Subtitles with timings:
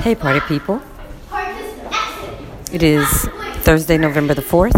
[0.00, 0.80] Hey, party people.
[2.72, 3.06] It is
[3.64, 4.72] Thursday, November the 4th,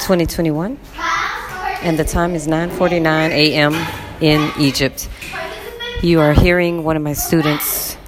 [0.00, 0.78] 2021,
[1.82, 3.74] and the time is 9:49 a.m.
[4.22, 5.10] in Egypt.
[6.02, 7.98] You are hearing one of my students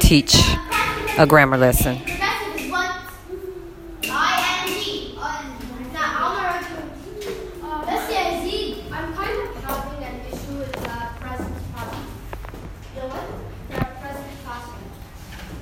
[0.00, 0.34] teach
[1.18, 2.00] a grammar lesson.
[8.92, 10.78] I'm kind of having an issue with the
[11.18, 12.06] present passive.
[12.94, 13.26] You know what?
[13.70, 14.84] The present passive.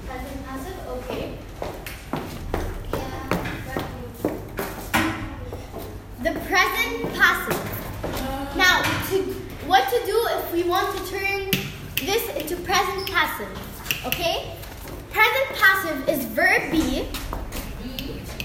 [0.06, 1.24] Present passive, okay.
[6.22, 7.60] The present passive.
[8.56, 9.16] Now, to
[9.66, 11.50] what to do if we want to turn
[12.04, 13.52] this into present passive?
[14.06, 14.52] Okay?
[15.12, 17.08] Present passive is verb be,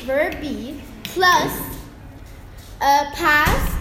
[0.05, 1.51] verb be plus
[2.81, 3.71] a past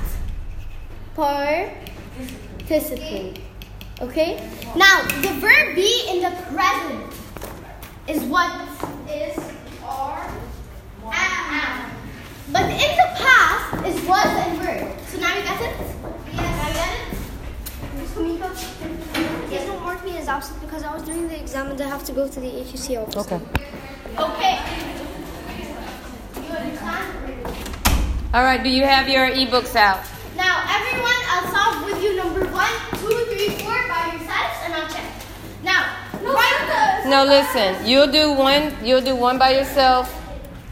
[2.58, 3.34] participle.
[4.00, 4.50] Okay?
[4.76, 7.12] Now, the verb be in the present
[8.08, 8.50] is what
[9.08, 9.38] is
[9.84, 10.28] are
[11.12, 11.90] am.
[12.52, 14.96] But in the past is was and were.
[15.08, 15.74] So now you got it?
[16.32, 16.56] Yes.
[16.56, 17.14] Now you got it?
[17.96, 18.48] Miss Kumiko?
[19.48, 22.04] Please don't mark me as absent because I was doing the exam and I have
[22.04, 23.16] to go to the HUC office.
[23.16, 23.40] Okay.
[24.18, 24.58] Okay.
[26.36, 27.54] You understand?
[28.34, 30.00] All right, do you have your ebooks out?
[30.36, 34.88] Now, everyone, I'll solve with you number one, two, three, four by yourselves, and I'll
[34.88, 35.06] check.
[35.62, 36.93] Now, right.
[37.06, 37.86] No, listen.
[37.86, 38.74] You'll do one.
[38.82, 40.08] You'll do one by yourself.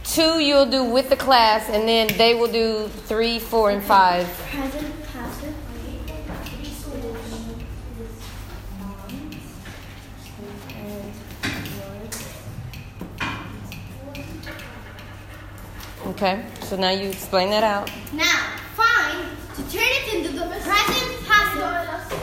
[0.04, 4.26] Two, you'll do with the class, and then they will do three, four, and five.
[4.50, 5.54] Present passive.
[16.06, 16.44] Okay.
[16.62, 17.90] So now you explain that out.
[18.12, 22.22] Now, find to turn it into the present passive.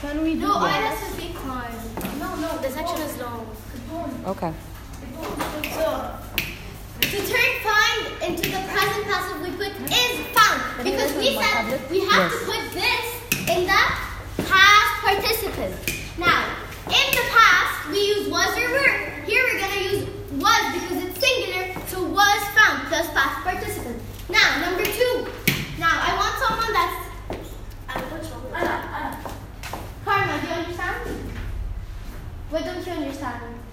[0.00, 1.74] Can we No, I have to take time.
[2.18, 3.46] No, no, the section is long.
[4.26, 4.54] Okay.
[5.74, 6.16] So,
[7.02, 12.00] to turn find into the present passive, we put is found because we said we
[12.08, 13.04] have to put this
[13.52, 13.84] in the
[14.48, 15.68] past participle.
[16.16, 18.96] Now, in the past, we use was or were.
[19.26, 20.08] Here we're gonna use
[20.40, 23.94] was because it's singular, so was found plus past participle.
[24.30, 25.28] Now, number two.
[25.78, 27.04] Now, I want someone that's.
[30.02, 31.30] Karma, do you understand?
[32.48, 33.63] What don't you understand?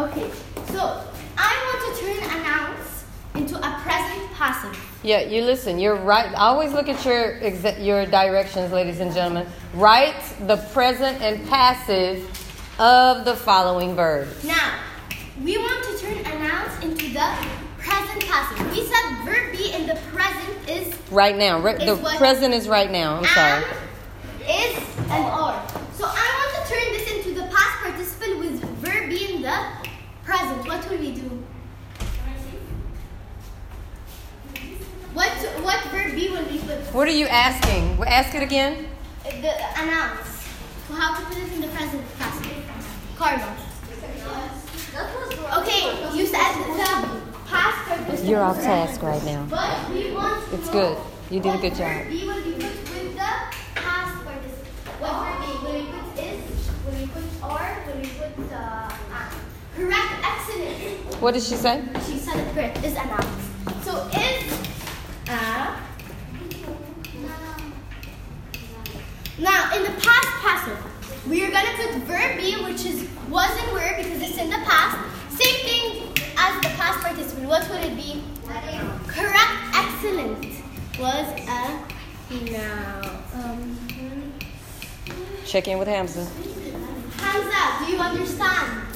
[0.00, 0.30] Okay,
[0.72, 1.04] so
[1.36, 4.74] I want to turn announce into a present passive.
[5.02, 5.78] Yeah, you listen.
[5.78, 6.32] You're right.
[6.34, 9.46] Always look at your exa- your directions, ladies and gentlemen.
[9.74, 10.16] Write
[10.46, 12.24] the present and passive
[12.80, 14.42] of the following verbs.
[14.42, 14.78] Now,
[15.42, 17.34] we want to turn announce into the
[17.78, 18.70] present passive.
[18.72, 21.60] We said verb be in the present is Right now.
[21.60, 23.16] The Is what- present is right now.
[23.16, 23.64] I'm sorry.
[24.48, 24.76] is,
[25.10, 25.62] and are.
[25.92, 29.66] So I want to turn this into the past participle with verb be in the
[30.30, 30.62] present.
[30.68, 31.28] What will we do?
[35.12, 35.32] What
[35.66, 36.78] what verb be will we put?
[36.94, 37.98] What are you asking?
[38.06, 38.86] Ask it again.
[39.24, 39.52] The
[39.82, 40.46] announce.
[40.86, 42.62] So how to put it in the present passive?
[43.18, 43.56] Karma.
[45.58, 45.82] Okay,
[46.16, 48.30] you said the past participle.
[48.30, 49.46] You're off task right now.
[49.50, 50.96] But we want to It's good.
[51.30, 52.06] You did a good job.
[52.06, 53.32] verb will be put with the
[53.74, 54.94] past participle.
[55.02, 55.50] What verb be?
[55.66, 56.42] Will we put is?
[56.86, 57.82] Will we put are?
[57.86, 58.89] Will we put uh?
[59.80, 60.12] Correct.
[60.22, 61.22] Excellent.
[61.22, 61.82] What did she say?
[62.06, 62.84] She said it correct.
[62.84, 63.48] Is announce.
[63.82, 64.44] So is
[65.26, 65.80] a.
[69.38, 70.76] Now, in the past passive,
[71.26, 74.60] we are gonna put verb be, which is was and were because it's in the
[74.68, 74.98] past.
[75.30, 77.48] Same thing as the past participle.
[77.48, 78.22] What would it be?
[79.06, 79.52] Correct.
[79.72, 80.44] Excellent.
[80.98, 81.88] Was a
[82.52, 83.22] noun.
[83.34, 83.76] Um,
[85.46, 86.28] Check in with Hamza.
[87.16, 88.89] Hamza, do you understand?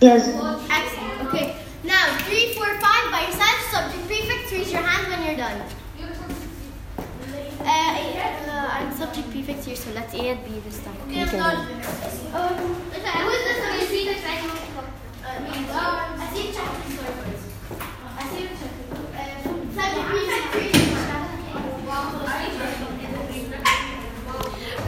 [0.00, 0.26] Yes.
[0.68, 1.28] Excellent.
[1.28, 1.56] Okay.
[1.84, 3.58] Now, three, four, five by yourself.
[3.70, 4.52] Subject prefix.
[4.52, 5.62] Raise your hand when you're done.
[6.98, 10.94] Uh, uh, I'm subject prefix here, so let's A and B this time.
[11.08, 11.38] You can do
[12.36, 14.20] Um, who is the subject prefix?
[14.24, 14.54] I know.
[15.24, 15.50] Uh, me.
[15.70, 16.70] Um, I see a check.
[18.18, 18.72] I see a check.
[19.46, 20.36] Um, subject prefix.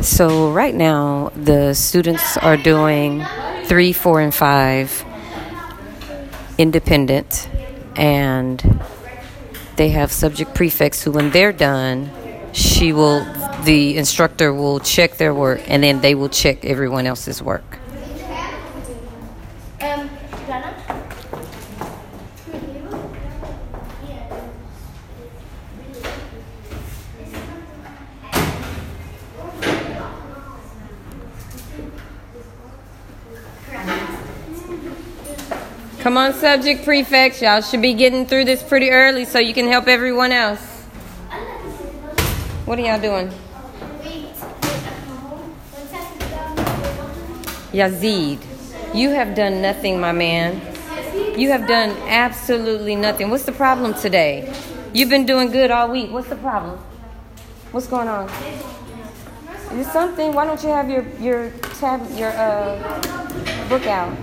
[0.00, 3.24] So right now the students are doing
[3.64, 5.04] three, four, and five
[6.56, 7.48] independent,
[7.96, 8.82] and
[9.76, 11.02] they have subject prefix.
[11.02, 12.10] Who, when they're done,
[12.52, 13.24] she will,
[13.64, 17.78] the instructor will check their work, and then they will check everyone else's work.
[19.80, 20.10] Um,
[20.48, 20.88] Rana?
[36.08, 37.42] Come on, subject prefects.
[37.42, 40.58] Y'all should be getting through this pretty early so you can help everyone else.
[42.64, 43.30] What are y'all doing?
[47.74, 48.38] Yazid,
[48.94, 50.62] you have done nothing, my man.
[51.36, 53.28] You have done absolutely nothing.
[53.28, 54.50] What's the problem today?
[54.94, 56.10] You've been doing good all week.
[56.10, 56.78] What's the problem?
[57.70, 58.30] What's going on?
[59.72, 60.32] Is something?
[60.32, 64.16] Why don't you have your your tab your uh, book out?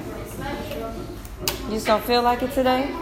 [1.65, 2.93] You just don't feel like it today?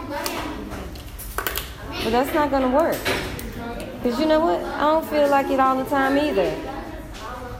[1.36, 2.96] But that's not gonna work.
[4.02, 4.62] Cause you know what?
[4.62, 6.54] I don't feel like it all the time either.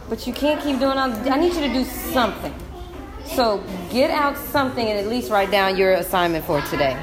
[0.08, 1.12] But you can't keep doing all.
[1.30, 2.54] I need you to do something.
[3.26, 6.96] So get out something and at least write down your assignment for today.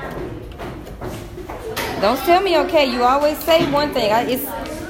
[2.01, 2.91] Don't tell me okay.
[2.91, 4.11] You always say one thing.
[4.11, 4.47] I, it's,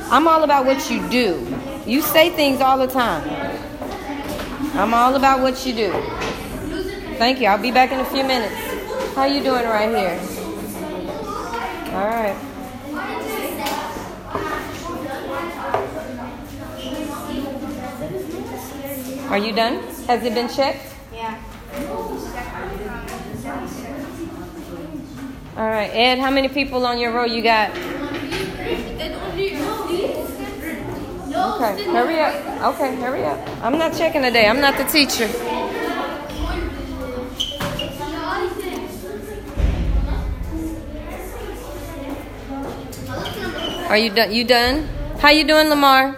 [0.09, 1.45] I'm all about what you do.
[1.85, 3.29] You say things all the time.
[4.75, 5.91] I'm all about what you do.
[7.17, 7.47] Thank you.
[7.47, 8.70] I'll be back in a few minutes.
[9.21, 10.19] How you doing right here?
[11.93, 12.35] All right.
[19.29, 19.83] Are you done?
[20.07, 20.91] Has it been checked?
[21.13, 21.39] Yeah.
[25.55, 27.69] All right, Ed, how many people on your row you got?
[27.69, 27.77] Okay,
[31.93, 32.73] hurry up.
[32.73, 33.37] Okay, hurry up.
[33.63, 34.47] I'm not checking today.
[34.47, 35.60] I'm not the teacher.
[43.91, 44.31] Are you done?
[44.31, 44.87] You done?
[45.19, 46.17] How you doing, Lamar?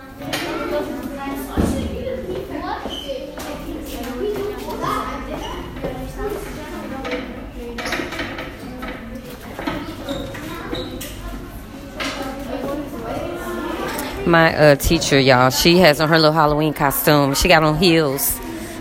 [14.28, 17.34] My uh, teacher, y'all, she has on her little Halloween costume.
[17.34, 18.40] She got on heels.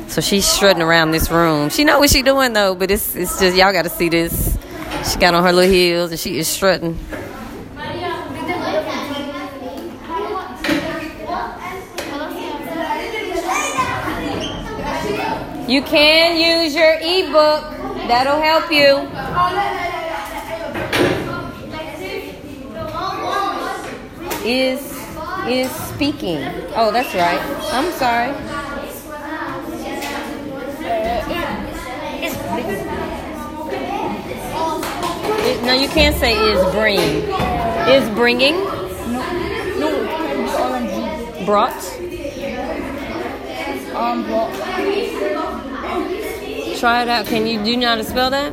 [0.09, 1.71] So she's strutting around this room.
[1.71, 4.59] She know what she doing though, but it's it's just y'all got to see this.
[5.11, 6.99] She got on her little heels and she is strutting.
[15.73, 17.65] You can use your ebook.
[18.07, 19.09] That'll help you.
[24.45, 24.83] Is
[25.49, 26.45] is speaking.
[26.77, 27.41] Oh, that's right.
[27.73, 28.33] I'm sorry.
[35.41, 37.01] It- no, you can't say is bring.
[37.89, 38.57] Is bringing.
[39.81, 39.89] No.
[41.47, 41.73] Brought.
[43.95, 44.51] Um, well,
[46.83, 47.27] Try it out.
[47.27, 48.53] Can you do you know how to spell that?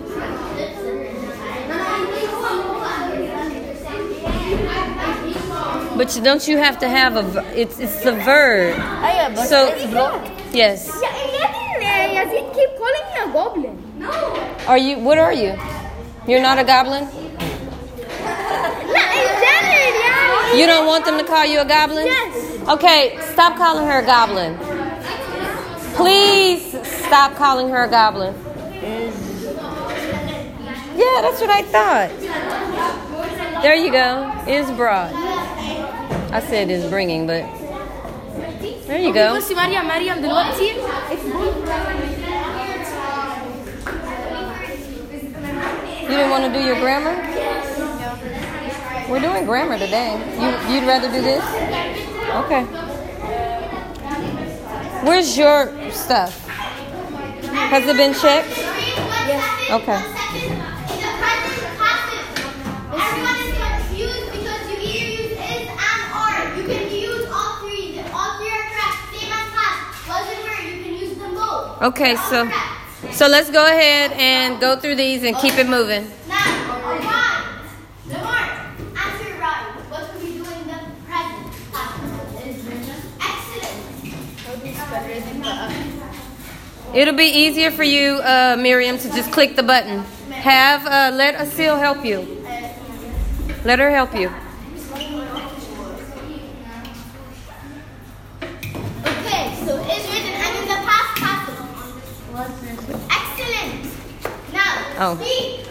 [5.98, 7.26] But you- don't you have to have a?
[7.60, 8.76] It's it's the verb.
[8.78, 9.74] ah, yeah, but So
[10.54, 10.94] yes.
[11.02, 11.10] Yeah,
[11.42, 13.76] Yazid, Yazid keep calling me a goblin.
[13.98, 14.12] No.
[14.68, 15.00] Are you?
[15.00, 15.58] What are you?
[16.28, 17.06] You're not a goblin.
[18.94, 20.54] No, in general, yeah.
[20.56, 22.06] You don't want them to call you a goblin?
[22.06, 22.70] Yes.
[22.70, 24.54] Okay, stop calling her a goblin.
[25.96, 26.69] Please
[27.09, 28.35] stop calling her a goblin.
[30.97, 32.11] Yeah, that's what I thought.
[33.63, 34.31] There you go.
[34.47, 35.13] Is brought.
[36.33, 37.45] I said is bringing, but
[38.87, 39.37] there you go.
[39.37, 40.75] بصي مريم مريم دلوقتي
[46.03, 47.17] You didn't want to do your grammar?
[49.09, 50.13] We're doing grammar today.
[50.41, 51.43] You, you'd rather do this?
[52.45, 52.63] Okay.
[55.07, 56.33] Where's your stuff?
[57.70, 58.50] Has it been checked?
[58.58, 59.70] Yes.
[59.70, 59.94] Okay.
[62.90, 66.58] Everyone is confused because you either use is and are.
[66.58, 68.02] You can use all three.
[68.10, 68.98] All three are correct.
[69.14, 69.78] Same as class.
[70.10, 71.82] Wasn't where you can use them both.
[71.94, 72.50] Okay, so
[73.12, 76.10] so let's go ahead and go through these and keep it moving.
[76.28, 77.62] Now, Ron,
[78.10, 78.50] Lamar,
[78.98, 79.78] answer right.
[79.90, 81.54] What could we do in the present?
[83.22, 83.90] Excellent.
[86.94, 90.00] It'll be easier for you, uh, Miriam, to just click the button.
[90.32, 92.44] Have uh, let Asil help you.
[93.64, 94.30] Let her help you.
[99.06, 101.10] Okay, so is written and in the past.
[103.12, 103.74] Excellent.
[104.54, 105.16] Now, Oh.
[105.18, 105.69] speak.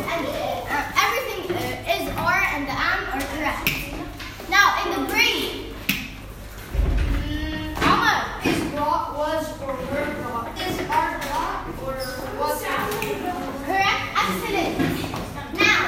[0.00, 3.70] and uh, everything uh, is R and the am are correct.
[4.50, 5.74] Now in the Greek,
[7.26, 8.18] mm, Omar.
[8.44, 10.46] Is rock was, or were rock?
[10.60, 11.94] Is are rock or
[12.38, 12.90] was am.
[13.66, 14.00] Correct.
[14.22, 14.74] Excellent.
[15.58, 15.80] Now,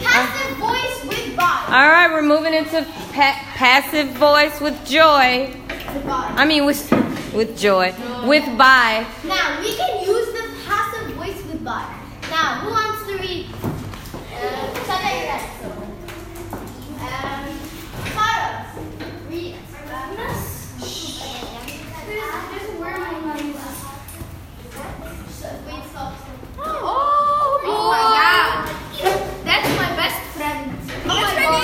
[0.00, 1.64] passive voice with by.
[1.68, 2.82] All right, we're moving into
[3.12, 5.54] pa- passive voice with joy.
[6.02, 6.90] I mean with
[7.34, 7.92] with joy.
[7.92, 8.26] joy.
[8.28, 9.06] With by.
[9.24, 11.99] Now we can use the passive voice with by.
[12.40, 13.52] Now, who wants to read?
[13.52, 15.44] Uh, shall I?
[16.96, 17.44] Um,
[18.16, 18.64] Farah,
[19.28, 19.56] read.
[22.48, 23.60] There's a word I'm not using.
[26.58, 28.72] Oh, Oh my God.
[29.44, 30.64] That's my best friend.
[31.04, 31.60] Oh my God.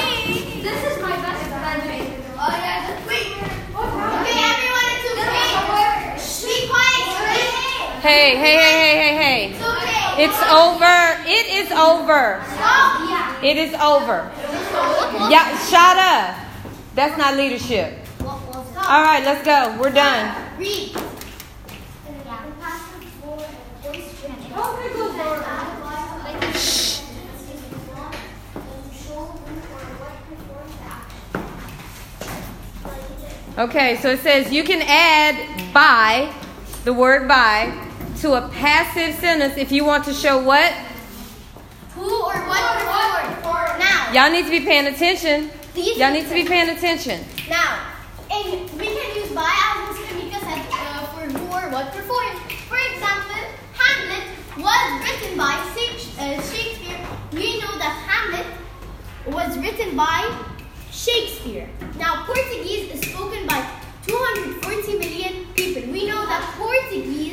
[0.61, 1.89] This is my best friend.
[2.37, 3.01] Oh yeah.
[3.09, 3.33] Wait.
[3.73, 5.41] Okay, everyone, it's okay.
[6.45, 7.09] Be quiet.
[8.03, 9.56] Hey, hey, hey, hey, hey, hey.
[10.19, 11.21] It's over.
[11.27, 12.43] It is over.
[13.43, 14.31] It is over.
[15.31, 16.35] Yeah, shut up.
[16.95, 17.99] That's not leadership.
[18.21, 19.77] All right, let's go.
[19.79, 20.35] We're done.
[33.59, 36.33] Okay, so it says you can add by,
[36.85, 37.86] the word by,
[38.21, 40.73] to a passive sentence if you want to show what?
[41.95, 43.79] Who or what or performed?
[43.79, 45.51] Now, Y'all need to be paying attention.
[45.75, 47.25] these Y'all need to be paying attention.
[47.49, 47.93] Now,
[48.31, 50.15] and we can use by as Mr.
[50.17, 52.39] Mika said uh, for who or what performed.
[52.69, 53.37] For example,
[53.75, 54.25] Hamlet
[54.59, 55.55] was written by
[56.19, 56.99] uh, Shakespeare.
[57.33, 58.47] We know that Hamlet
[59.27, 60.47] was written by
[60.91, 61.69] Shakespeare.
[61.99, 63.69] Now, Portuguese is spoken by
[64.07, 65.83] 240 million people.
[65.93, 67.26] We know that Portuguese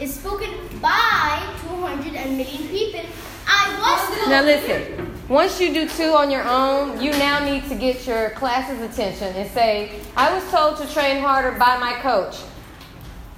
[0.00, 3.00] is spoken by 200 million people.
[3.46, 5.06] I was Now listen.
[5.28, 9.28] Once you do two on your own, you now need to get your class's attention
[9.36, 12.36] and say, "I was told to train harder by my coach."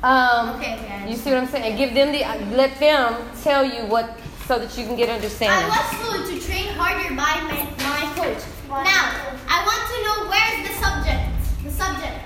[0.03, 1.11] Um, Okay, okay.
[1.11, 1.65] You see what I'm saying?
[1.65, 2.23] And give them the
[2.57, 5.71] let them tell you what so that you can get understanding.
[5.71, 7.59] I was told to train harder by my,
[7.91, 8.43] my coach.
[8.69, 9.05] Now,
[9.49, 11.23] I want to know where's the subject.
[11.65, 12.19] The subject.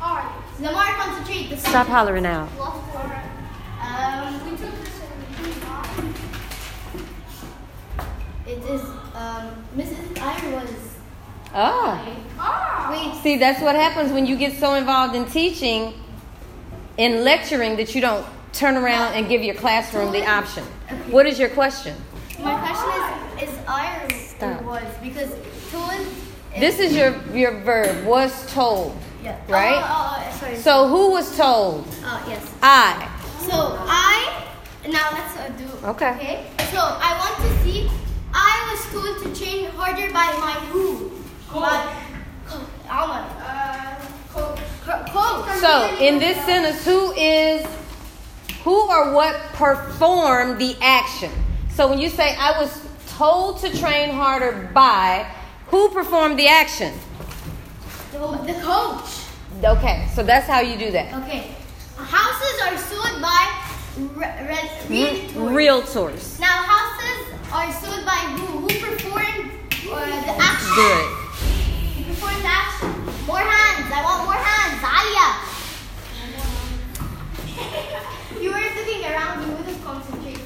[0.00, 0.30] Alright.
[0.60, 1.50] Lamar, concentrate.
[1.50, 1.68] The subject.
[1.68, 2.48] Stop hollering out.
[4.18, 5.00] Um, we took this
[8.48, 8.82] It is,
[9.14, 10.18] um, Mrs.
[10.20, 10.96] Iyer was.
[11.54, 12.90] Oh.
[12.90, 13.22] Wait.
[13.22, 15.94] See, that's what happens when you get so involved in teaching
[16.98, 20.64] and lecturing that you don't turn around and give your classroom the option.
[21.10, 21.94] What is your question?
[22.40, 22.90] My question
[23.40, 24.62] is, is Iyer Stop.
[24.62, 24.94] or was?
[25.00, 25.30] Because
[25.70, 26.06] told.
[26.58, 28.96] This is your your verb was told.
[29.22, 29.38] Yeah.
[29.48, 29.80] right?
[29.80, 30.56] Oh, oh, oh, sorry.
[30.56, 31.86] So who was told?
[32.02, 32.52] Oh, yes.
[32.62, 33.14] I.
[33.46, 34.44] So I
[34.88, 36.10] now let's uh, do Okay.
[36.10, 36.46] Okay.
[36.72, 37.90] So I want to see.
[38.32, 41.10] I was told to train harder by my who?
[41.52, 41.94] My
[42.46, 42.66] coach.
[42.90, 43.26] Alma.
[43.40, 43.94] Uh,
[44.32, 44.58] coach.
[44.84, 45.58] Coach.
[45.60, 47.66] So in this sentence, who is
[48.64, 51.30] who or what performed the action?
[51.70, 55.30] So when you say I was told to train harder by,
[55.68, 56.92] who performed the action?
[58.12, 59.24] The, the coach.
[59.62, 61.14] Okay, so that's how you do that.
[61.24, 61.54] Okay.
[61.98, 63.42] Houses are sold by
[64.14, 65.34] re- re- realtors.
[65.34, 66.40] Realtors.
[66.40, 68.46] Now houses are sold by who?
[68.60, 69.50] Who performed
[69.90, 70.74] uh, the action?
[70.74, 71.06] Good.
[71.98, 72.88] Who performed the action?
[73.26, 73.90] More hands.
[73.92, 74.78] I want more hands.
[74.78, 75.28] Alia.
[78.42, 79.42] you were looking around.
[79.44, 80.38] You wouldn't concentrate.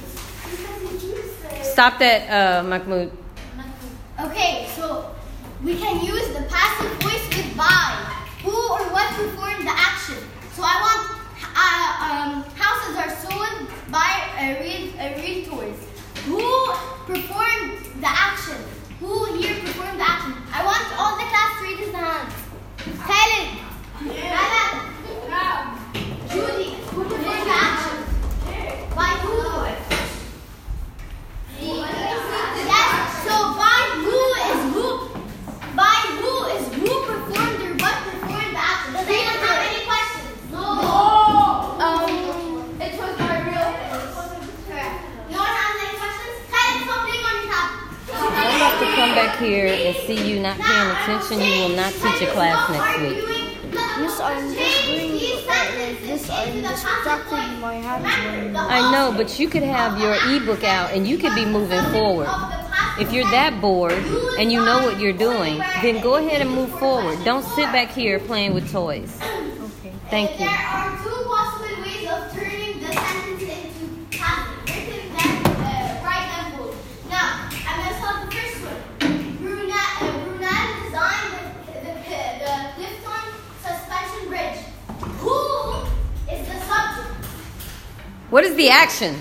[1.63, 3.11] Stop that, uh, Mahmoud.
[4.21, 5.13] Okay, so
[5.63, 8.09] we can use the passive voice with by.
[8.43, 10.17] Who or what performed the action?
[10.53, 11.22] So I want
[11.55, 14.87] uh, um, houses are sold by uh, real,
[15.19, 15.79] realtors.
[16.25, 16.43] Who
[17.05, 18.57] performed the action?
[18.99, 20.33] Who here performed the action?
[20.51, 22.33] I want all the class to raise their hands.
[24.01, 24.71] Nana.
[26.29, 26.69] Judy.
[26.91, 27.97] Who performed the action?
[28.95, 29.33] By who?
[32.65, 32.91] Yes.
[33.25, 34.87] So by who is who?
[35.75, 38.93] By who is who performed or what performed the action?
[38.93, 40.37] Does anyone have any questions?
[40.51, 40.63] No.
[41.83, 42.11] Um,
[42.81, 43.69] it was by real.
[44.67, 44.95] Correct.
[45.31, 46.35] No one has any questions?
[46.51, 47.67] Kyle, stop playing on your tab.
[48.13, 50.57] I'm about to come back here and see you not
[51.41, 53.17] You will not teach a class next week.
[53.99, 56.29] Miss, I'm just doing this.
[56.29, 56.63] I'm.
[57.61, 58.55] My hands.
[58.57, 62.29] I know, but you could have your ebook out and you could be moving forward.
[62.99, 63.93] If you're that bored
[64.37, 67.23] and you know what you're doing, then go ahead and move forward.
[67.23, 69.17] Don't sit back here playing with toys.
[69.21, 69.93] Okay.
[70.09, 70.45] Thank you.
[70.45, 74.59] There are two possible ways of turning the sentence into passive.
[74.67, 76.75] Written, then uh, write and bold.
[77.09, 78.79] Now, I'm going to start the first one.
[79.41, 81.93] Brunel, uh, Brunel designed the, the,
[82.43, 83.25] the Clifton
[83.63, 84.59] suspension bridge.
[85.17, 85.37] Who
[86.31, 87.09] is the subject?
[88.33, 89.19] What is the action?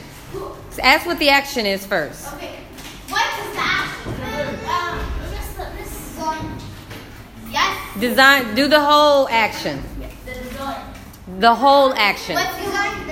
[0.83, 2.33] Ask what the action is first.
[2.33, 2.61] Okay.
[3.13, 4.09] What is the action?
[4.73, 6.17] Um, Miss, Miss
[8.01, 8.55] Design.
[8.55, 9.83] Do the whole action.
[10.25, 10.81] The design.
[11.41, 12.37] The whole action.
[12.37, 13.07] What's design?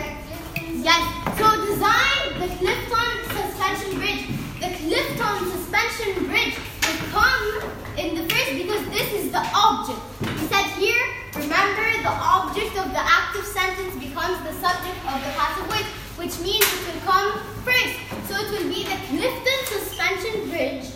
[0.80, 1.04] Yes.
[1.36, 4.24] So design the Clifton suspension bridge.
[4.56, 10.00] The Clifton suspension bridge will come in the first because this is the object.
[10.40, 11.04] He said here,
[11.36, 15.86] remember the object of the active sentence becomes the subject of the passive voice,
[16.18, 17.94] which means it will come first.
[18.26, 20.86] So it will be the Clifton suspension bridge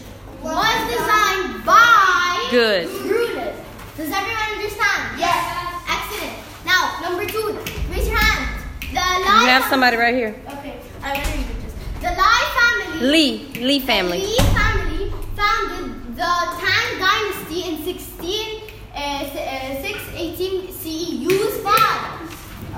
[0.43, 2.89] was designed by Good.
[3.07, 3.57] Brutus.
[3.97, 5.19] Does everyone understand?
[5.19, 5.41] Yes.
[5.87, 6.35] Excellent.
[6.67, 7.59] Now, number two,
[7.91, 8.65] raise your hand.
[8.91, 10.35] The Lai You have somebody right here.
[10.59, 11.77] Okay, I'm gonna read it just.
[12.03, 13.07] The Lai family.
[13.07, 13.49] Lee.
[13.61, 14.19] Lee family.
[14.19, 18.63] Li family founded the Tang dynasty in 16,
[18.95, 21.11] uh, uh, 618 CE.
[21.15, 22.14] Use five.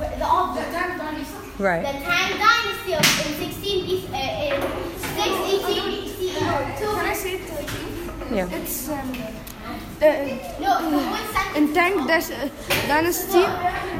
[0.00, 0.08] The the.
[0.08, 0.66] Okay, the the the object?
[0.66, 0.78] The The.
[0.78, 1.36] Tang dynasty.
[1.58, 1.84] The Right.
[1.84, 4.60] Tang Dynasty of in 16 B- uh, in
[5.14, 6.38] 618 CE.
[6.80, 7.44] Can I say it?
[8.32, 8.48] Yeah.
[8.56, 9.12] It's um,
[10.00, 10.10] the,
[10.60, 12.48] No, the in Tang Dis- uh,
[12.88, 13.44] dynasty,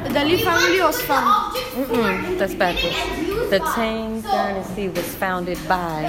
[0.09, 1.27] the Lee family was to the found.
[1.27, 2.95] object forward in Mm-mm, that's backwards.
[2.95, 3.59] beginning and use The.
[3.59, 6.07] Tang So, dynasty was founded by The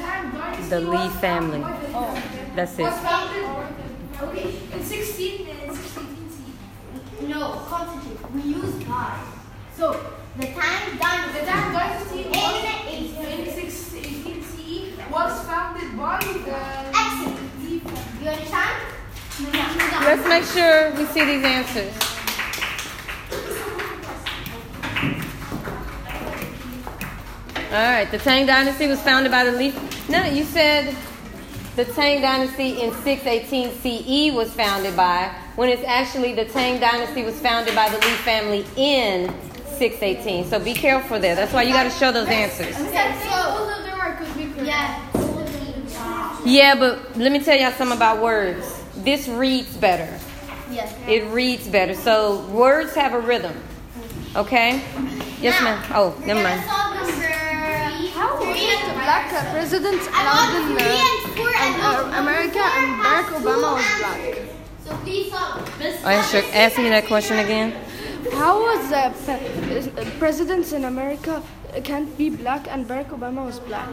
[0.00, 1.60] Tang dynasty the Lee family.
[1.60, 2.92] founded by the- That's it.
[3.04, 3.44] founded
[4.72, 8.09] in 16 in 16 No, concentrate.
[8.34, 9.18] We use by.
[9.76, 9.92] So,
[10.36, 11.46] the Tang The Dynasty.
[11.46, 16.52] Tang dynasty In was eight- in 16 CE was founded by the
[16.94, 17.64] Excellent.
[17.64, 17.82] Lee.
[18.22, 18.76] You understand?
[20.04, 21.92] Let's make sure we see these answers.
[27.72, 29.72] All right, the Tang Dynasty was founded by the Lee.
[30.08, 30.94] No, you said
[31.76, 37.22] the Tang Dynasty in 618 CE was founded by, when it's actually the Tang Dynasty
[37.22, 39.28] was founded by the Lee family in
[39.76, 40.46] 618.
[40.46, 41.34] So be careful there.
[41.34, 42.74] That's why you got to show those answers.
[42.80, 44.66] Okay, so, Both of them are could be correct.
[44.66, 45.06] yeah.
[46.46, 48.82] Yeah, but let me tell y'all something about words.
[48.96, 50.08] This reads better.
[50.70, 50.96] Yes.
[51.06, 51.92] It reads better.
[51.92, 53.54] So words have a rhythm.
[54.34, 54.82] Okay?
[55.42, 55.84] Yes, ma'am.
[55.94, 56.60] Oh, We're never mind.
[56.62, 62.18] How was it black uh, president I want allowed in three and four and no,
[62.18, 64.49] America and Barack Obama was black?
[64.90, 65.78] So please solve.
[65.78, 67.70] Miss Ask, your, ask me that question again.
[68.32, 71.40] How was uh, pe- uh, presidents in America
[71.84, 73.88] can't be black and Barack Obama was black?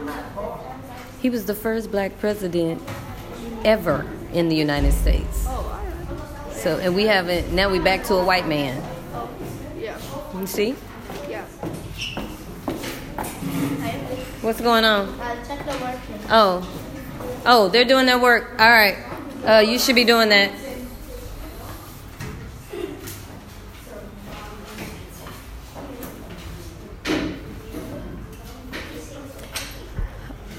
[1.22, 2.82] He was the first black president
[3.64, 5.46] ever in the United States.
[6.50, 8.82] So, and we haven't, now we back to a white man.
[9.78, 9.96] Yeah,
[10.36, 10.74] You see?
[11.30, 11.44] yeah.
[14.42, 15.08] What's going on?
[15.20, 15.98] Uh, check the work.
[16.28, 16.68] Oh.
[17.46, 18.56] Oh, they're doing their work.
[18.58, 18.96] All right.
[19.44, 20.50] Uh, you should be doing that.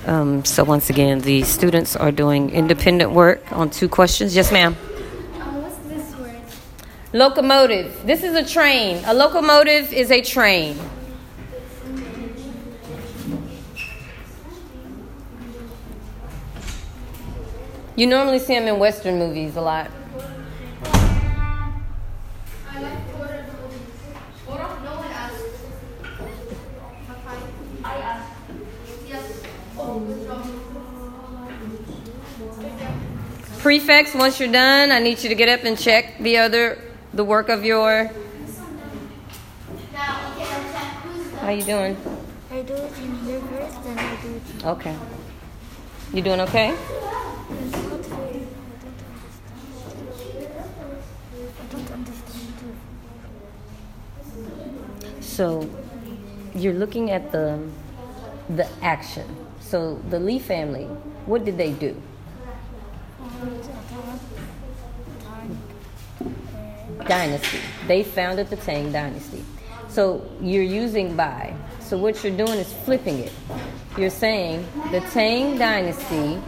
[0.10, 4.36] Um, so once again, the students are doing independent work on two questions.
[4.36, 4.76] Yes, ma'am.
[7.13, 8.08] Locomotive.
[8.08, 9.04] This is a train.
[9.06, 10.80] A locomotive is a train.
[17.95, 19.91] You normally see them in Western movies a lot.
[33.60, 36.82] Prefix, once you're done, I need you to get up and check the other
[37.13, 38.06] the work of your
[39.91, 41.38] Now, okay, let's check who's the.
[41.39, 41.98] how you doing?
[42.50, 44.95] I do it in then I do it Okay.
[46.13, 46.69] You doing okay?
[46.69, 48.48] It's not very.
[51.60, 51.91] I don't understand.
[51.91, 52.76] I don't understand too.
[55.19, 55.69] So
[56.56, 57.60] you're looking at the
[58.50, 59.28] the action.
[59.60, 60.86] So the Lee family,
[61.26, 62.02] what did they do?
[67.10, 67.60] Dynasty.
[67.88, 69.43] They founded the Tang Dynasty.
[69.89, 71.54] So you're using by.
[71.82, 73.34] So what you're doing is flipping it.
[73.98, 76.39] You're saying the Tang Dynasty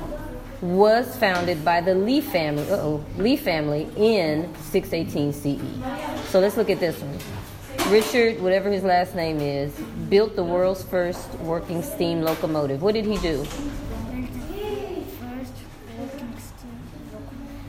[0.61, 2.69] was founded by the Li family.
[2.69, 6.29] Uh-oh, Lee family in 618 CE.
[6.29, 7.91] So let's look at this one.
[7.91, 9.73] Richard, whatever his last name is,
[10.09, 12.81] built the world's first working steam locomotive.
[12.81, 13.45] What did he do?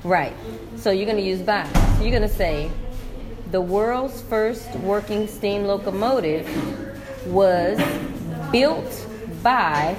[0.05, 0.35] Right.
[0.77, 1.67] So you're going to use by.
[1.97, 2.71] So you're going to say,
[3.53, 6.49] the world's first working steam locomotive
[7.27, 7.79] was
[8.51, 9.07] built
[9.43, 9.95] by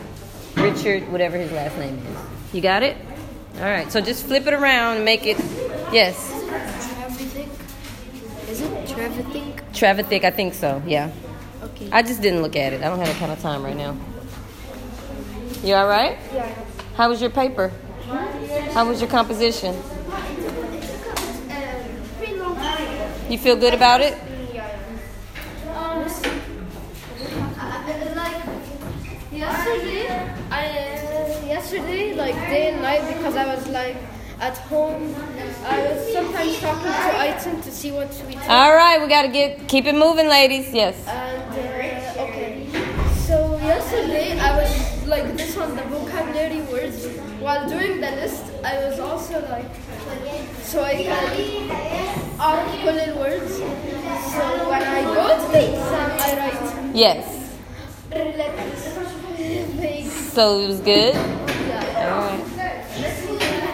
[0.55, 2.53] Richard, whatever his last name is.
[2.53, 2.97] You got it?
[3.57, 3.91] All right.
[3.91, 5.37] So just flip it around and make it.
[5.91, 6.31] Yes.
[6.33, 7.47] Trevithick.
[8.49, 9.71] Is it Trevithick?
[9.71, 10.81] Trevithick, I think so.
[10.87, 11.11] Yeah.
[11.61, 11.89] Okay.
[11.91, 12.81] I just didn't look at it.
[12.81, 13.95] I don't have that kind of time right now.
[15.63, 16.17] You all right?
[16.33, 16.51] Yeah.
[16.95, 17.71] How was your paper?
[18.71, 19.79] How was your composition?
[22.17, 23.12] Pretty long time.
[23.29, 24.17] You feel good about it?
[24.53, 24.67] Yeah.
[25.75, 26.03] Um,
[28.15, 28.43] like
[29.31, 30.07] yesterday,
[30.51, 33.97] I uh, yesterday like day and night because I was like
[34.39, 35.15] at home.
[35.65, 38.49] I was sometimes talking to Aiton to see what we talk.
[38.49, 40.71] All right, we got to get keep it moving, ladies.
[40.73, 40.95] Yes.
[41.07, 42.67] And uh, okay,
[43.25, 47.05] so yesterday I was like this on the vocabulary words.
[47.39, 49.69] While doing the list, I was also like,
[50.63, 53.57] so I can articulate words.
[53.57, 57.43] So when I go to the exam, I write Yes.
[60.33, 61.13] So it was good.
[61.13, 62.09] Yeah.
[62.09, 62.43] All right.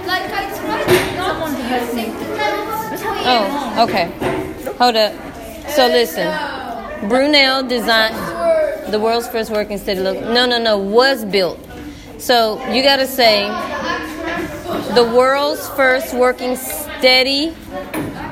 [0.07, 2.11] Like I tried not to use it.
[3.25, 4.05] Oh, okay.
[4.77, 5.13] Hold up.
[5.69, 8.15] So listen, uh, Brunel designed
[8.91, 10.19] the world's first working steady look.
[10.21, 11.59] No, no, no, was built.
[12.17, 13.45] So you got to say
[14.95, 17.55] the world's first working steady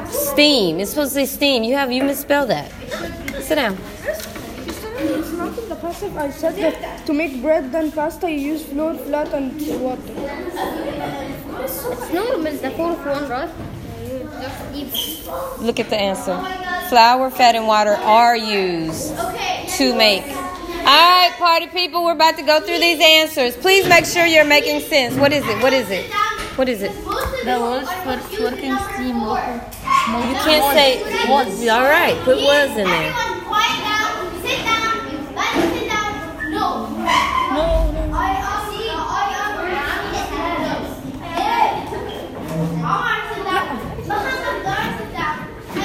[0.10, 0.80] steam.
[0.80, 1.64] It's supposed to say steam.
[1.64, 2.72] You have you misspelled that.
[3.42, 3.78] Sit down.
[5.00, 6.18] It's not in the passive.
[6.18, 10.02] I said that to make bread and pasta, you use flour, flat, and water.
[11.64, 13.50] It's normal, the fourth one, right?
[14.04, 15.64] You just eat.
[15.64, 16.36] Look at the answer.
[16.90, 19.16] Flour, fat, and water are used
[19.78, 20.24] to make.
[20.24, 23.56] All right, party people, we're about to go through these answers.
[23.58, 25.16] Please make sure you're making sense.
[25.16, 25.62] What is it?
[25.62, 26.10] What is it?
[26.58, 26.92] What is it?
[27.46, 29.18] The world's first working steam.
[29.18, 31.68] You can't say was.
[31.68, 33.14] All right, put was in there.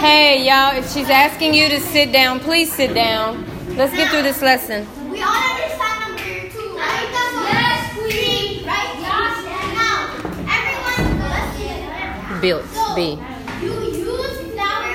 [0.02, 3.44] Hey, y'all, if she's asking you to sit down, please sit down.
[3.76, 4.84] Let's get through this lesson.
[5.08, 7.08] We all understand number two, right?
[7.12, 8.66] Yes, queen.
[8.66, 8.98] Right?
[8.98, 9.44] Yes.
[9.78, 10.10] Now,
[10.50, 12.31] everyone, listen.
[12.42, 13.18] Built, So, B.
[13.62, 14.94] You use flour,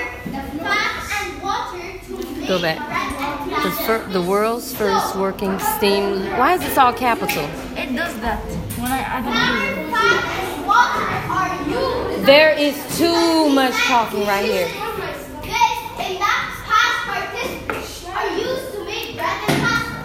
[0.60, 2.78] fat, and water to make Go back.
[2.78, 3.84] bread and The, pasta.
[3.86, 6.26] fir- the world's first working steam.
[6.38, 7.46] Why is this all capital?
[7.78, 8.40] It does that
[8.78, 11.08] when I add Flour, fat, and water
[11.40, 12.26] are used.
[12.26, 14.68] There is too much talking right here.
[14.68, 20.00] This and that past participants are used to make bread and pasta.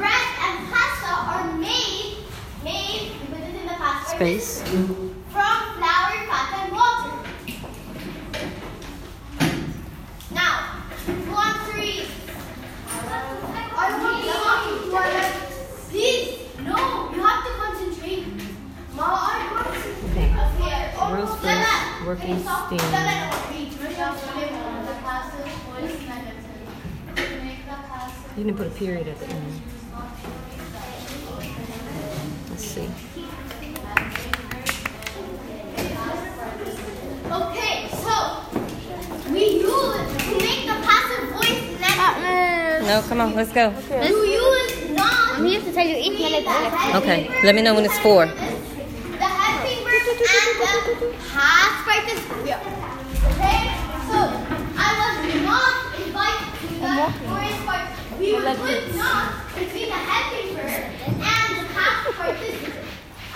[0.00, 2.24] Bread and pasta are made,
[2.64, 4.62] made, we put it in the past Space.
[4.62, 7.12] participants, from flour, fat, and water.
[10.32, 10.52] Now,
[11.06, 12.06] who wants to read?
[12.88, 12.92] I
[13.76, 15.10] want to talk to our
[15.90, 16.26] Please,
[16.64, 16.76] no,
[17.14, 18.24] you have to concentrate.
[18.94, 19.80] Mama, I want to.
[20.10, 20.28] Okay.
[20.98, 21.78] World's first Lala, working can you stop?
[21.78, 21.96] steam.
[21.96, 21.96] Lala, read.
[21.96, 22.48] The pasta voice Make the.
[28.38, 29.62] You didn't put a period at the end.
[32.48, 32.88] Let's see.
[37.30, 38.14] Okay, so
[39.32, 41.98] we use to make the passive voice next.
[41.98, 42.14] Ah,
[42.80, 42.86] mm.
[42.86, 43.74] No, come on, let's go.
[43.90, 46.92] You use not I'm here to tell you eat my.
[47.02, 48.26] Okay, let me know when it's four.
[48.26, 52.38] the helping verb and the past participle.
[53.34, 53.74] Okay,
[54.06, 54.18] so
[54.78, 55.74] I was not
[56.06, 56.86] invited to the
[57.26, 57.86] forest part.
[58.48, 62.80] We would not between the helping verb and the past participle.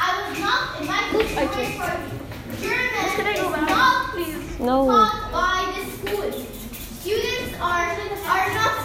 [0.00, 2.16] I was not invited to the forest party.
[2.64, 4.16] German is not
[4.58, 4.86] No.
[4.88, 6.32] taught by the school.
[6.32, 8.76] Students are are not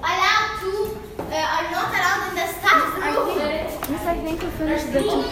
[0.00, 3.36] allowed to uh, are not allowed in the staff room.
[3.36, 5.28] Yes, I think we finished the two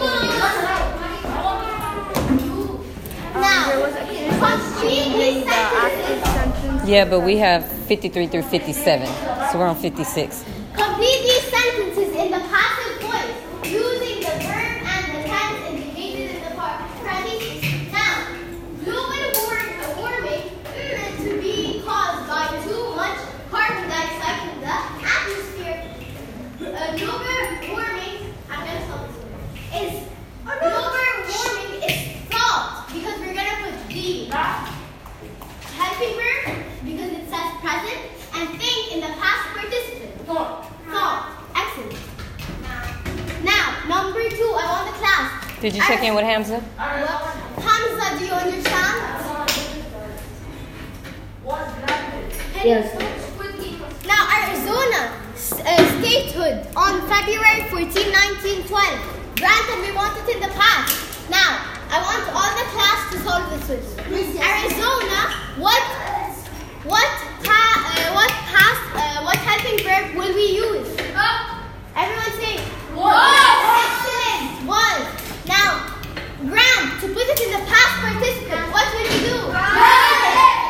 [3.33, 5.44] Now, There was a
[6.85, 9.07] Yeah, but we have 53 through 57,
[9.51, 10.54] so we're on 56.
[45.65, 46.59] Did you check in with Hamza?
[46.77, 49.01] Hamza, do you understand?
[52.61, 52.85] Yes.
[54.05, 59.41] Now, Arizona uh, statehood on February 14, 1912.
[59.41, 60.93] Granted, we want it in the past.
[61.33, 61.57] Now,
[61.89, 64.37] I want all the class to solve this with.
[64.37, 65.81] Arizona, what,
[66.85, 67.09] what,
[67.41, 70.93] pa- uh, what past, uh, what helping verb will we use?
[71.97, 72.61] Everyone say.
[72.93, 73.17] Was.
[73.81, 74.69] Excellent.
[74.69, 75.14] Was.
[76.45, 79.35] Now, Grant, to put it in the past participant, what will you do?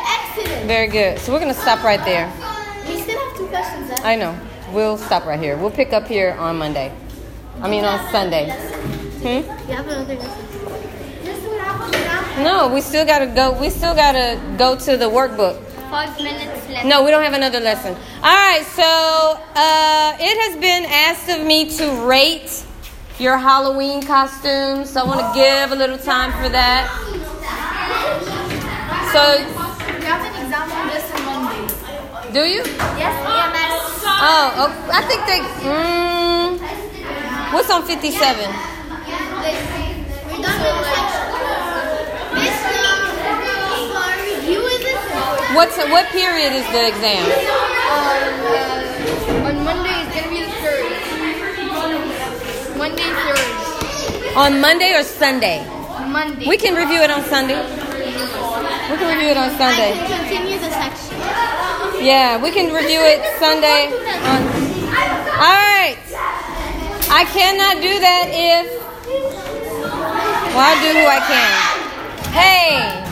[0.08, 0.66] Excellent.
[0.66, 1.18] Very good.
[1.18, 2.32] So we're gonna stop right there.
[2.86, 4.04] We still have two questions left.
[4.04, 4.38] I know.
[4.72, 5.56] We'll stop right here.
[5.56, 6.92] We'll pick up here on Monday.
[7.60, 8.50] I mean on Sunday.
[8.50, 9.26] Hmm?
[9.68, 10.42] You have another lesson.
[12.42, 13.58] No, we still gotta go.
[13.58, 15.62] We still gotta go to the workbook.
[15.90, 16.86] Five minutes left.
[16.86, 17.94] No, we don't have another lesson.
[17.94, 18.82] All right, so
[19.54, 22.64] uh, it has been asked of me to rate
[23.18, 24.90] your Halloween costumes.
[24.90, 26.90] So I want to give a little time for that.
[29.12, 29.38] So,
[32.32, 32.62] do you?
[33.00, 34.04] Yes, EMS.
[34.04, 35.40] Oh, oh I think they.
[35.64, 36.60] Mm,
[37.52, 38.36] what's on 57?
[40.26, 41.22] We're done with the section.
[42.36, 45.00] This uh, our review is this.
[45.56, 47.24] What's what period is the exam?
[47.88, 48.36] Uh,
[49.48, 50.96] on Monday it's gonna be the third.
[52.86, 54.34] Monday.
[54.36, 55.66] On Monday or Sunday?
[56.06, 56.46] Monday.
[56.46, 57.58] We can review it on Sunday.
[57.58, 59.92] We can review it on I Sunday.
[59.98, 61.18] can continue the section.
[62.04, 63.90] Yeah, we can review it Sunday.
[63.90, 64.42] On,
[65.42, 65.98] all right.
[67.10, 68.66] I cannot do that if.
[70.54, 71.50] Well, I'll do who I can.
[72.30, 73.02] Hey.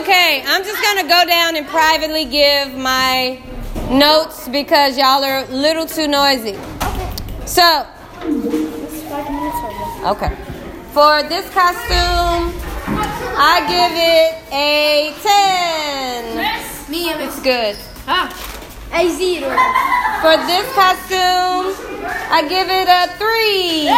[0.00, 3.40] Okay, I'm just gonna go down and privately give my
[3.90, 6.56] notes because y'all are a little too noisy.
[6.56, 7.12] Okay.
[7.46, 7.86] So,
[10.04, 10.36] okay.
[10.92, 12.52] For this costume,
[13.38, 16.90] I give it a 10.
[16.90, 17.76] Me It's good.
[18.08, 18.30] Ah.
[18.92, 19.50] A zero.
[20.22, 21.74] For this costume,
[22.30, 23.90] I give it a 3.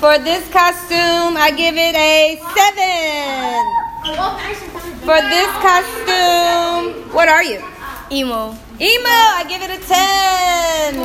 [0.00, 2.40] For this costume, I give it a
[4.56, 4.65] 7.
[5.06, 7.62] For this costume, what are you?
[8.10, 8.56] Emo.
[8.80, 10.98] Emo, I give it a 10.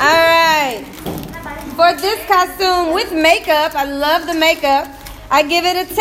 [0.00, 0.82] All right.
[1.76, 4.88] For this costume with makeup, I love the makeup.
[5.30, 5.96] I give it a 10.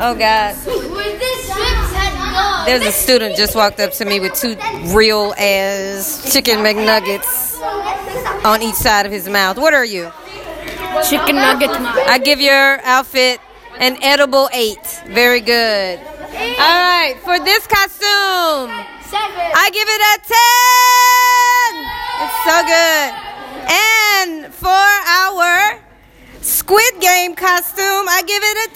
[0.00, 0.56] Oh, God.
[0.64, 2.64] With this strips had no.
[2.64, 4.56] There's a student just walked up to me with two
[4.96, 7.60] real ass chicken McNuggets
[8.46, 9.58] on each side of his mouth.
[9.58, 10.10] What are you?
[11.06, 11.68] Chicken nugget.
[11.68, 13.40] I give your outfit
[13.78, 14.78] an edible 8.
[15.08, 15.98] Very good.
[15.98, 20.44] All right, for this costume, I give it a 10.
[22.24, 23.12] It's so good.
[23.70, 25.80] And for our
[26.40, 28.68] Squid Game costume, I give it a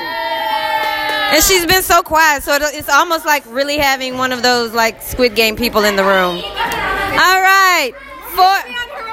[0.00, 1.34] 10.
[1.34, 5.00] And she's been so quiet, so it's almost like really having one of those like
[5.00, 6.36] Squid Game people in the room.
[6.36, 7.92] All right.
[8.34, 8.56] For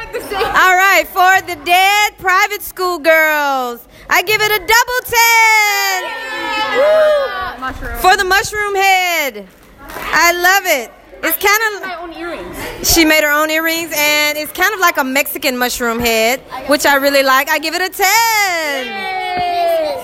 [0.62, 6.80] All right, for the dead private school girls, I give it a double 10.
[6.80, 8.02] Woo.
[8.02, 9.48] For the mushroom head,
[9.88, 10.92] I love it.
[11.22, 12.56] It's kind of My own earrings.
[12.90, 16.86] she made her own earrings, and it's kind of like a Mexican mushroom head, which
[16.86, 17.50] I really like.
[17.50, 18.08] I give it a 10.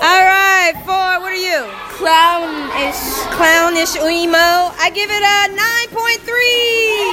[0.03, 1.65] All right, for what are you?
[1.95, 2.99] Clownish.
[3.31, 4.37] Clownish emo.
[4.77, 5.95] I give it a 9.3.
[5.95, 7.04] All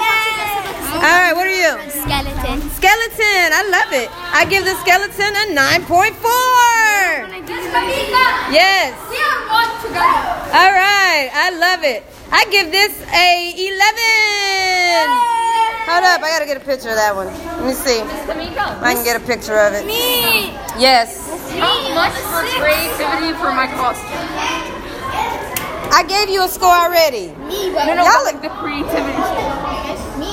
[3.93, 4.09] it.
[4.33, 6.17] I give the skeleton a 9.4.
[8.53, 8.97] Yes.
[9.11, 10.53] We are one together.
[10.53, 11.29] All right.
[11.33, 12.05] I love it.
[12.31, 13.73] I give this a 11.
[15.89, 16.23] Hold up.
[16.23, 17.27] I got to get a picture of that one.
[17.29, 18.01] Let me see.
[18.01, 19.85] if I can get a picture of it.
[19.87, 20.53] Me.
[20.81, 21.29] Yes.
[21.61, 24.09] How much for creativity for my costume?
[25.93, 27.29] I gave you a score already.
[27.45, 29.52] Me, No, but no, Y'all but like the creativity score.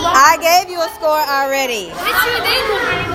[0.01, 1.91] I gave you a score already.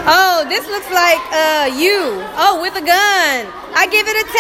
[0.07, 2.21] Oh, this looks like uh you.
[2.37, 3.47] Oh, with a gun.
[3.75, 4.35] I give it a 10.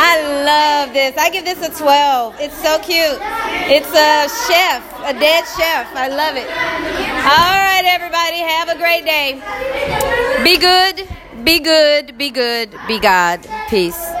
[0.00, 1.16] I love this.
[1.16, 2.36] I give this a 12.
[2.40, 3.18] It's so cute.
[3.70, 5.86] It's a chef, a dead chef.
[5.94, 6.48] I love it.
[7.26, 8.38] All right, everybody.
[8.38, 9.40] Have a great day.
[10.44, 11.08] Be good.
[11.44, 12.18] Be good.
[12.18, 12.74] Be good.
[12.86, 13.46] Be God.
[13.68, 14.17] Peace.